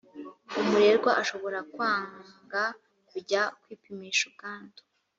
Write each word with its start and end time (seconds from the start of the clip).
umurerwa 0.59 1.11
ashobora 1.21 1.59
kwanga 1.73 2.61
kujya 3.09 3.41
kwipimisha 3.61 4.23
ubwandu 4.29 4.81